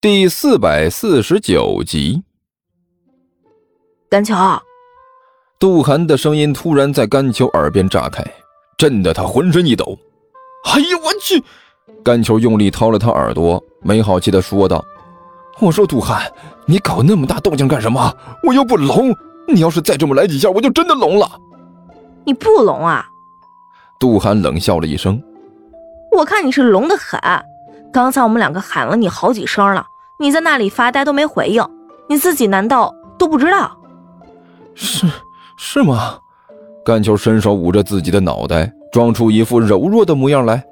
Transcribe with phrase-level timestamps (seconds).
[0.00, 2.22] 第四百四十九集，
[4.08, 4.32] 甘球，
[5.58, 8.24] 杜涵的声音突然在甘球耳边炸开，
[8.76, 9.98] 震得他浑身一抖。
[10.66, 11.42] 哎呀，我去！
[12.04, 14.84] 甘球用力掏了掏耳朵，没好气的说道
[15.58, 16.32] ：“我说杜涵，
[16.64, 18.16] 你搞那么大动静干什么？
[18.46, 19.12] 我又不聋，
[19.48, 21.28] 你要是再这么来几下，我就真的聋了。
[22.24, 23.04] 你不聋啊？”
[23.98, 25.20] 杜涵冷笑了一声
[26.16, 27.20] ：“我看你是聋的很。”
[27.92, 29.86] 刚才我们两个喊了你好几声了，
[30.18, 31.64] 你在那里发呆都没回应，
[32.08, 33.76] 你自己难道都不知道？
[34.74, 35.06] 是
[35.56, 36.18] 是吗？
[36.84, 40.64] 甘球伸手捂着自己的脑袋，装出一副柔弱的模样来。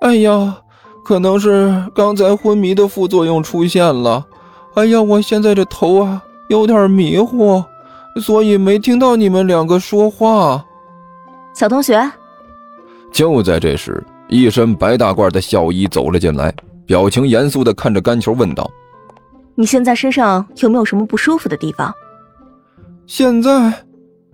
[0.00, 0.56] 哎呀，
[1.04, 4.24] 可能是刚才昏迷的副作用出现了。
[4.74, 7.62] 哎呀，我现在这头啊有点迷糊，
[8.20, 10.64] 所以没听到你们两个说话。
[11.54, 12.10] 小同学，
[13.12, 14.04] 就在这时。
[14.28, 16.52] 一身白大褂的校医走了进来，
[16.84, 18.68] 表情严肃的看着甘球问道
[19.54, 21.94] ：“你现在身上有没有什么不舒服的地方？”
[23.06, 23.72] 现在，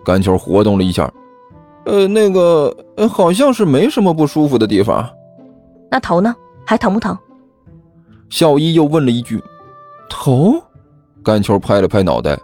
[0.02, 1.12] 甘球活动了一下，
[1.84, 2.74] 呃，那个
[3.10, 5.06] 好像是没什么不舒服的地方。
[5.90, 6.34] 那头呢？
[6.64, 7.16] 还疼不疼？
[8.30, 9.42] 校医又问了一句
[10.08, 10.54] ：“头？”
[11.22, 12.38] 甘球拍了拍脑袋，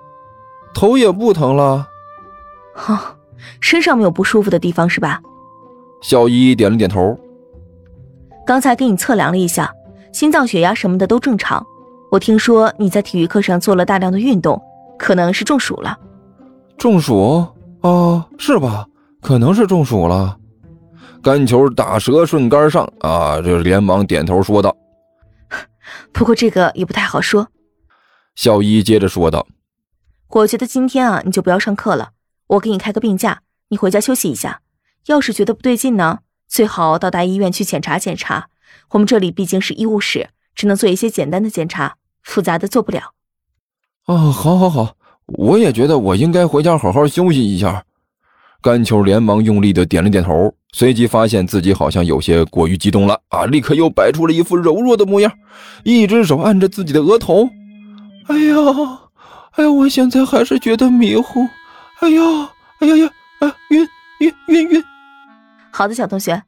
[0.74, 1.88] 头也不疼了。
[2.74, 3.16] 哈，
[3.60, 5.20] 身上没有不舒服的地方是吧？
[6.02, 7.18] 校医点了点头。
[8.48, 9.70] 刚才给你测量了一下，
[10.10, 11.62] 心脏、血压什么的都正常。
[12.10, 14.58] 我听说你在体育课上做了大量的运动，
[14.98, 15.98] 可能是中暑了。
[16.78, 17.46] 中暑？
[17.82, 18.86] 哦，是吧？
[19.20, 20.38] 可能是中暑了。
[21.22, 24.74] 干球打蛇顺杆上啊，这连忙点头说道。
[26.10, 27.48] 不过这个也不太好说。
[28.34, 29.46] 校医接着说道
[30.30, 32.12] ：“我觉得今天啊，你就不要上课了，
[32.46, 34.62] 我给你开个病假，你回家休息一下。
[35.04, 38.48] 要是觉得不对劲呢？”最好到大医院去检查检查，
[38.90, 43.12] 我们这里毕竟是医务室，只能做一些简单的检查，复杂的做不了。
[44.06, 47.84] 哦，好，好，好，我也觉得我应该回家好好休息一下。
[48.60, 55.32] 甘球连忙用力的点了点头，随即发现自己好像有些过于激动了啊，立刻又摆出了一副柔弱的模样，
[55.84, 57.48] 一只手按着自己的额头。
[58.26, 58.56] 哎呀，
[59.52, 61.46] 哎呀，我现在还是觉得迷糊。
[62.00, 62.22] 哎呀，
[62.80, 63.10] 哎呀呀，
[63.40, 63.86] 啊，晕。
[65.78, 66.42] 好的，小同学。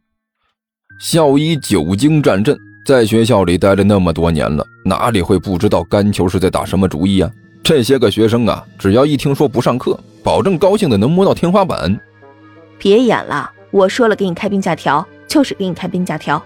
[1.01, 7.31] 校医久经战阵，在学校里待了那么多年了，哪里会不知道甘球是在打什么主意啊？
[7.63, 11.97] 这些个学生啊，只要一听说不上课，保证高兴的能摸到天花板。
[12.77, 16.43] 别演了，我说了给你开病假条，就是给你开病假条。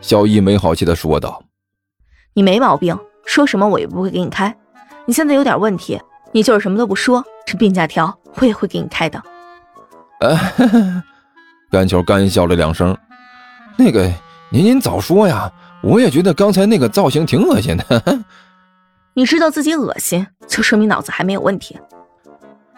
[0.00, 1.42] 校医没好气的说道
[2.32, 4.56] ：“你没毛病，说什么我也不会给你开。
[5.04, 6.00] 你现在有点问题，
[6.30, 9.18] 你就是什么都不说，这病假条我也会给你开的。”
[10.22, 11.02] 啊。
[11.72, 12.94] 甘球干笑了两声，
[13.78, 14.04] 那个
[14.50, 15.50] 您您早说呀！
[15.82, 18.24] 我也觉得刚才那个造型挺恶心的。
[19.16, 21.78] 你知道自己恶心，就说明脑子还没有问题。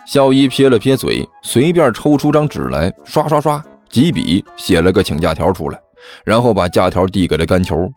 [0.06, 5.78] 校医撇了撇嘴，随便抽出张纸来，刷刷刷几笔写了个请假条出来，
[6.25, 7.91] 然后把假条递给了甘球。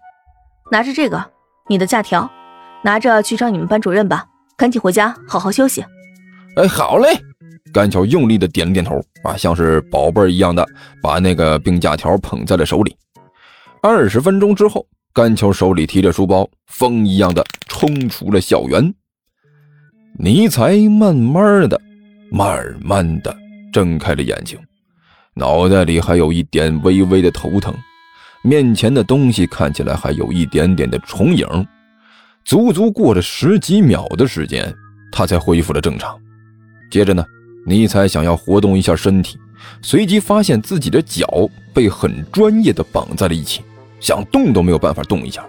[0.71, 1.23] 拿着这个，
[1.69, 2.27] 你的假条，
[2.81, 4.25] 拿着去找你们班主任吧。
[4.57, 5.85] 赶紧回家好好休息。
[6.55, 7.21] 哎，好嘞。
[7.73, 10.65] 甘球用力的点了点头，啊，像是宝贝儿一样的
[11.01, 12.95] 把那个病假条捧在了手里。
[13.81, 18.93] 二十分钟之后，甘球手里提着书包，风一样的冲出了校园。
[20.17, 21.79] 尼才慢慢的、
[22.31, 23.35] 慢慢的
[23.71, 24.57] 睁开了眼睛，
[25.35, 27.73] 脑袋里还有一点微微的头疼，
[28.43, 31.45] 面前的东西看起来还有一点点的重影。
[32.43, 34.73] 足足过了十几秒的时间，
[35.11, 36.17] 他才恢复了正常。
[36.89, 37.23] 接着呢？
[37.69, 39.37] 尼采想要活动一下身体，
[39.81, 41.27] 随即发现自己的脚
[41.73, 43.61] 被很专业的绑在了一起，
[43.99, 45.45] 想动都没有办法动一下。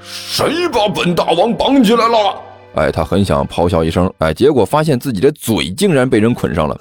[0.00, 2.40] 谁把本大王绑起来了？
[2.76, 6.78] 哎，他很想咆哮一声，哎，结果发现自己的嘴竟然被人捆上了，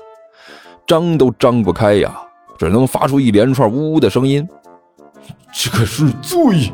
[0.85, 2.15] 张都张不开呀，
[2.59, 4.47] 只能发出一连串呜呜的声音。
[5.51, 6.71] 这可是罪，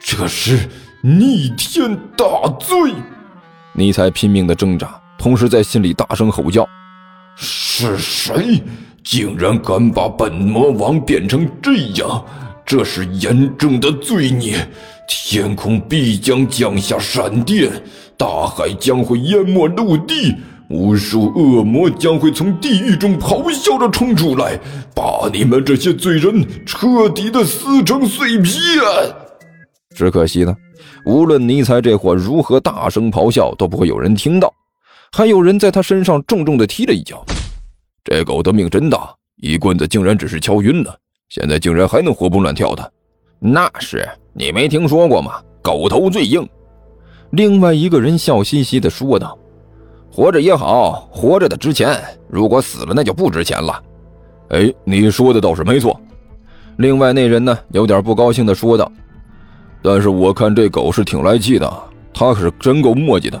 [0.00, 0.68] 这是
[1.00, 2.26] 逆天大
[2.58, 2.92] 罪！
[3.72, 6.68] 尼采拼命的挣扎，同时在心里大声吼叫。
[7.36, 8.62] 是谁
[9.02, 12.24] 竟然敢把本魔王变成这样？
[12.66, 14.56] 这是严重的罪孽！
[15.06, 17.70] 天空必将降下闪电，
[18.16, 20.34] 大海将会淹没陆地，
[20.70, 24.58] 无数恶魔将会从地狱中咆哮着冲出来，
[24.94, 28.54] 把你们这些罪人彻底的撕成碎片。
[29.94, 30.56] 只可惜呢，
[31.04, 34.50] 无论尼采这货如何大声咆哮，都不会有人听到。
[35.16, 37.24] 还有人在他身上重重的踢了一脚，
[38.02, 40.92] 这狗的命真大，一棍子竟然只是敲晕了，
[41.28, 42.92] 现在竟然还能活蹦乱跳的。
[43.38, 45.40] 那是你没听说过吗？
[45.62, 46.44] 狗头最硬。
[47.30, 49.38] 另外一个人笑嘻嘻地说道
[50.10, 51.94] ：“活着也好，活着的值钱；
[52.28, 53.80] 如果死了，那就不值钱了。”
[54.50, 56.00] 哎，你说的倒是没错。
[56.78, 58.90] 另外那人呢，有点不高兴地说道
[59.80, 61.72] ：“但是我看这狗是挺来气的，
[62.12, 63.40] 它可是真够磨叽的。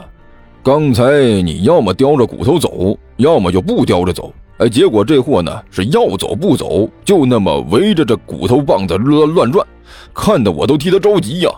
[0.64, 4.32] 刚才你要么叼着骨头走，要么就不叼着走。
[4.56, 9.66] 哎，结果这货呢是要走不走，就那么围着这骨头棒子乱乱转，
[10.14, 11.50] 看得我都替他着急呀。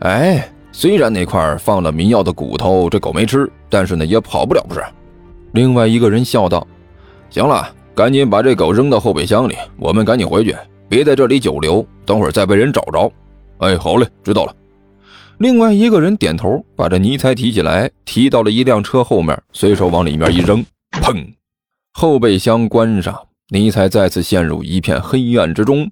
[0.00, 4.82] 哎，虽然那块放了迷药的骨头这狗没吃，但是呢也跑不了，不是？”
[5.54, 6.66] 另外一个人笑道
[7.30, 10.56] ：“行了，赶紧把这狗扔到后备箱里，我们赶紧回去。”
[10.90, 13.12] 别在这里久留，等会儿再被人找着。
[13.58, 14.52] 哎，好嘞，知道了。
[15.38, 21.32] 另外一个人点头，把这尼才提起来，提到了一辆车后面，随手往里面一扔，砰！
[21.92, 23.16] 后备箱关上，
[23.50, 25.88] 尼才再次陷入一片黑暗之中。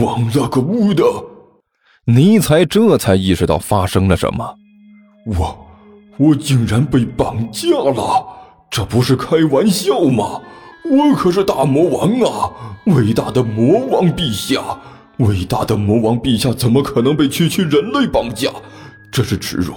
[0.00, 1.02] 王了个乌的！
[2.04, 4.54] 尼才这才意识到发生了什么。
[5.24, 5.66] 我，
[6.18, 8.26] 我竟然被绑架了！
[8.70, 10.42] 这不是开玩笑吗？
[10.84, 12.52] 我可是大魔王啊！
[12.86, 14.60] 伟大的魔王陛下，
[15.22, 18.50] 伟大的魔王陛下，怎么可能被区区人类绑架？
[19.10, 19.74] 这是耻辱，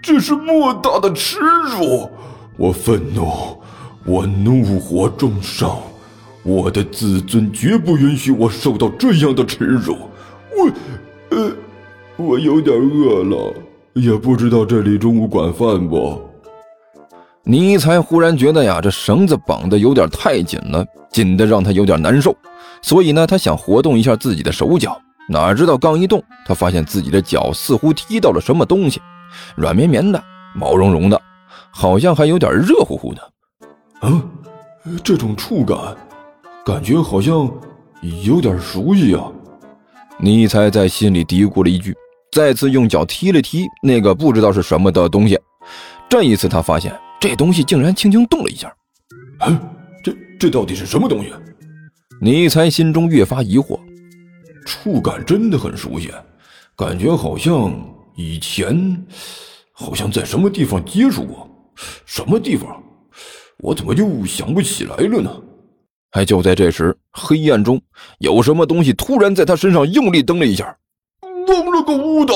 [0.00, 1.38] 这是莫大的耻
[1.78, 2.08] 辱！
[2.56, 3.30] 我愤怒，
[4.04, 5.82] 我怒火中烧，
[6.42, 9.96] 我的自尊绝不允许我受到这样的耻辱。
[10.56, 10.70] 我，
[11.36, 11.52] 呃，
[12.16, 13.54] 我有点饿了，
[13.92, 16.31] 也不知道这里中午管饭不。
[17.44, 22.34] 尼才忽然觉得呀，这绳子绑的有点太紧了，紧的让他有点难受。
[22.82, 24.96] 所以呢，他想活动一下自己的手脚，
[25.28, 29.00] 哪知道刚一动，他发现自己的脚似乎踢到了什么东西，
[29.56, 30.22] 软绵绵的，
[30.54, 31.20] 毛茸茸的，
[31.72, 33.32] 好像还有点热乎乎的。
[34.02, 34.22] 嗯，
[35.02, 35.76] 这种触感，
[36.64, 37.50] 感觉好像
[38.24, 39.24] 有点熟悉啊。
[40.18, 41.92] 尼才在心里嘀咕了一句，
[42.30, 45.36] 再次用脚踢了踢那个不知道是什么的东西。
[46.08, 46.92] 这一次，他发现。
[47.22, 48.74] 这东西竟然轻轻动了一下，
[49.46, 49.56] 嗯，
[50.02, 51.32] 这这到底是什么东西？
[52.20, 53.78] 尼才心中越发疑惑，
[54.66, 56.10] 触感真的很熟悉，
[56.76, 57.72] 感觉好像
[58.16, 59.06] 以前
[59.72, 61.48] 好像在什么地方接触过，
[62.04, 62.82] 什么地方？
[63.58, 65.30] 我怎么就想不起来了呢？
[66.10, 67.80] 还就在这时，黑暗中
[68.18, 70.76] 有什么东西突然在他身上用力蹬了一下，
[71.46, 72.34] 忘了个乌的！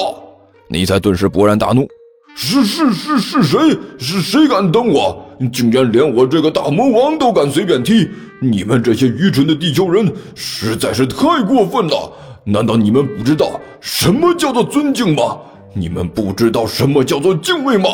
[0.69, 1.89] 尼才顿时勃然大怒。
[2.39, 3.59] 是是是是谁？
[3.99, 5.27] 是谁敢蹬我？
[5.51, 8.07] 竟然连我这个大魔王都敢随便踢！
[8.41, 12.13] 你们这些愚蠢的地球人实在是太过分了！
[12.45, 15.39] 难道你们不知道什么叫做尊敬吗？
[15.73, 17.89] 你们不知道什么叫做敬畏吗？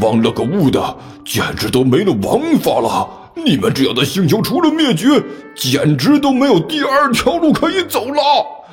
[0.00, 3.08] 忘了个物的，简直都没了王法了！
[3.34, 5.20] 你们这样的星球除了灭绝，
[5.56, 8.22] 简直都没有第二条路可以走了！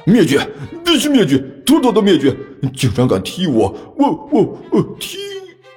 [0.10, 0.40] 灭绝，
[0.84, 2.36] 必须灭绝，妥妥的灭绝！
[2.76, 5.18] 竟然敢踢我，我我我踢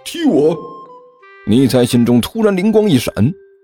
[0.04, 0.56] 踢我！
[1.46, 3.12] 尼采心中突然灵光一闪，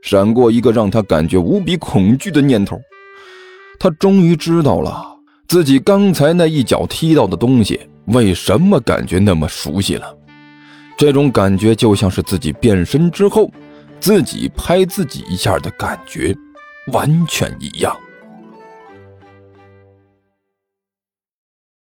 [0.02, 2.78] 闪过一个让他感觉无比恐惧的念头。
[3.78, 5.02] 他终于知道了
[5.46, 10.14] 自己刚才那一脚踢到的东西为什么感觉那么熟悉了。
[10.96, 13.50] 这种感觉就像是自己变身之后，
[14.00, 16.36] 自己拍自己一下的感觉，
[16.92, 17.96] 完全一样。